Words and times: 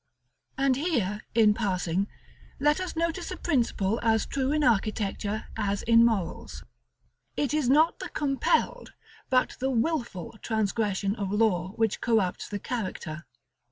§LXXXIII. 0.63 0.65
And 0.65 0.75
here, 0.77 1.21
in 1.35 1.53
passing, 1.53 2.07
let 2.59 2.79
us 2.79 2.95
notice 2.95 3.29
a 3.29 3.37
principle 3.37 3.99
as 4.01 4.25
true 4.25 4.51
in 4.51 4.63
architecture 4.63 5.45
as 5.55 5.83
in 5.83 6.03
morals. 6.03 6.63
It 7.37 7.53
is 7.53 7.69
not 7.69 7.99
the 7.99 8.09
compelled, 8.09 8.93
but 9.29 9.57
the 9.59 9.69
wilful, 9.69 10.39
transgression 10.41 11.15
of 11.17 11.31
law 11.31 11.73
which 11.73 12.01
corrupts 12.01 12.49
the 12.49 12.57
character. 12.57 13.27